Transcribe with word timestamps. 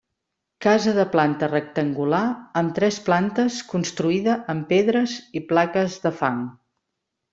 Casa 0.65 0.93
de 0.99 1.03
planta 1.15 1.49
rectangular 1.51 2.21
amb 2.61 2.73
tres 2.79 2.97
plantes 3.09 3.59
construïda 3.75 4.39
amb 4.55 4.67
pedres 4.73 5.15
i 5.41 5.43
plaques 5.53 5.99
de 6.07 6.13
fang. 6.23 6.41